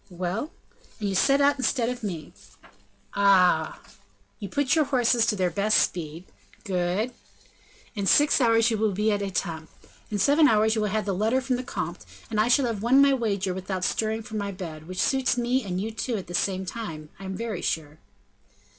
"Well?" 0.09 0.49
"And 0.99 1.09
you 1.09 1.13
set 1.13 1.41
out 1.41 1.59
instead 1.59 1.87
of 1.87 2.01
me." 2.01 2.33
"Ah!" 3.13 3.79
"You 4.39 4.49
put 4.49 4.73
your 4.73 4.85
horses 4.85 5.27
to 5.27 5.35
their 5.35 5.51
best 5.51 5.77
speed." 5.77 6.23
"Good!" 6.63 7.13
"In 7.93 8.07
six 8.07 8.41
hours 8.41 8.71
you 8.71 8.79
will 8.79 8.93
be 8.93 9.11
at 9.11 9.21
Etampes; 9.21 9.69
in 10.09 10.17
seven 10.17 10.47
hours 10.47 10.73
you 10.73 10.81
have 10.85 11.05
the 11.05 11.13
letter 11.13 11.39
from 11.39 11.55
the 11.55 11.63
comte, 11.63 12.03
and 12.31 12.39
I 12.39 12.47
shall 12.47 12.65
have 12.65 12.81
won 12.81 12.99
my 12.99 13.13
wager 13.13 13.53
without 13.53 13.83
stirring 13.83 14.23
from 14.23 14.39
my 14.39 14.51
bed, 14.51 14.87
which 14.87 14.99
suits 14.99 15.37
me 15.37 15.63
and 15.63 15.79
you 15.79 15.91
too, 15.91 16.17
at 16.17 16.25
the 16.25 16.33
same 16.33 16.65
time, 16.65 17.09
I 17.19 17.25
am 17.25 17.35
very 17.35 17.61
sure." 17.61 17.99